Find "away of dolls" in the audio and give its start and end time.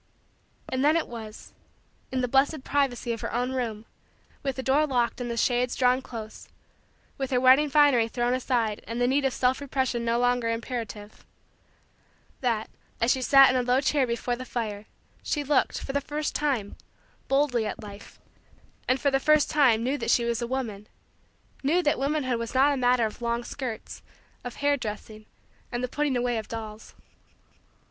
26.17-26.95